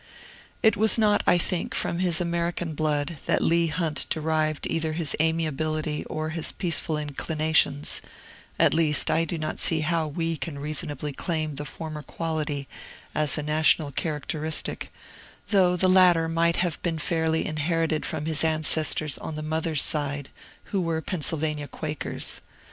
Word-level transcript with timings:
It 0.63 0.75
was 0.75 0.97
not, 0.97 1.21
I 1.27 1.37
think, 1.37 1.75
from 1.75 1.99
his 1.99 2.19
American 2.19 2.73
blood 2.73 3.17
that 3.27 3.39
Leigh 3.43 3.67
Hunt 3.67 4.07
derived 4.09 4.65
either 4.65 4.93
his 4.93 5.15
amiability 5.21 6.05
or 6.05 6.29
his 6.29 6.51
peaceful 6.51 6.97
inclinations; 6.97 8.01
at 8.57 8.73
least, 8.73 9.11
I 9.11 9.25
do 9.25 9.37
not 9.37 9.59
see 9.59 9.81
how 9.81 10.07
we 10.07 10.37
can 10.37 10.57
reasonably 10.57 11.13
claim 11.13 11.53
the 11.53 11.65
former 11.65 12.01
quality 12.01 12.67
as 13.13 13.37
a 13.37 13.43
national 13.43 13.91
characteristic, 13.91 14.91
though 15.49 15.75
the 15.75 15.87
latter 15.87 16.27
might 16.27 16.55
have 16.55 16.81
been 16.81 16.97
fairly 16.97 17.45
inherited 17.45 18.03
from 18.03 18.25
his 18.25 18.43
ancestors 18.43 19.19
on 19.19 19.35
the 19.35 19.43
mother's 19.43 19.83
side, 19.83 20.29
who 20.63 20.81
were 20.81 21.03
Pennsylvania 21.03 21.67
Quakers. 21.67 22.41